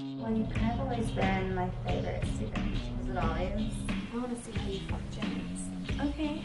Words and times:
Well, 0.00 0.32
you've 0.32 0.48
kind 0.54 0.72
of 0.72 0.80
always 0.80 1.10
been 1.10 1.54
my 1.54 1.68
favorite 1.86 2.24
student. 2.34 2.76
Is 3.02 3.10
it 3.10 3.16
always? 3.18 3.72
I 3.90 4.16
want 4.16 4.34
to 4.34 4.42
see 4.42 4.58
how 4.58 4.68
you 4.68 4.80
fuck 4.88 5.00
James. 5.10 6.00
Okay. 6.00 6.42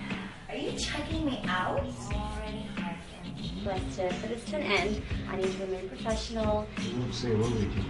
Are 0.49 0.55
you 0.55 0.71
checking 0.77 1.25
me 1.25 1.41
out? 1.47 1.79
Already 1.79 2.67
hearkened. 2.75 3.63
But 3.63 3.79
to 3.95 4.13
put 4.19 4.29
this 4.29 4.43
to 4.49 4.57
an 4.57 4.63
end, 4.63 5.01
I 5.29 5.37
need 5.37 5.51
to 5.51 5.65
remain 5.65 5.87
professional. 5.87 6.67
You 6.81 6.99
won't 6.99 7.13
say 7.13 7.35
one 7.35 7.55
weekend. 7.55 7.85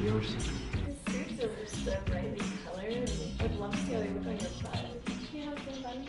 You 0.00 0.10
ever 0.10 0.22
see? 0.22 0.36
The 0.36 1.10
suits 1.10 1.42
are 1.42 1.66
so 1.66 1.96
brightly 2.06 2.46
colored. 2.64 3.10
I 3.40 3.42
would 3.42 3.56
love 3.56 3.72
to 3.72 3.78
see 3.78 3.92
how 3.92 3.98
they 3.98 4.10
look 4.10 4.26
on 4.26 4.38
your 4.38 4.50
butt. 4.62 4.84
Can 5.06 5.16
you 5.32 5.42
have 5.42 5.58
some 5.58 5.82
fun 5.82 6.06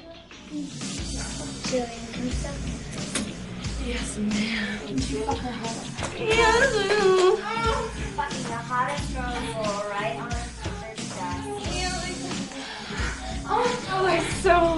Jillian, 1.71 2.13
can 2.13 2.23
you 2.23 2.29
stop? 2.29 2.55
Yes, 3.88 4.18
ma'am. 4.20 4.97
Fuck 5.25 5.38
her 5.38 5.52
hard. 5.52 6.20
Yes. 6.20 7.41
Fucking 8.15 8.43
the 8.43 8.50
the 8.50 9.54
world, 9.56 9.86
right 9.89 10.20
on 10.20 10.32
sister's 10.32 11.10
desk. 11.15 11.47
Oh, 13.47 13.87
oh, 13.92 14.06
it's 14.07 14.36
so 14.43 14.71